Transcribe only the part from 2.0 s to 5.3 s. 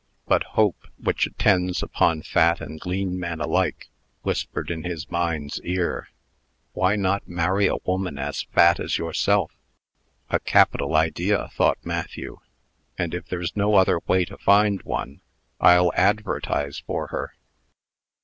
fat and lean men alike, whispered in his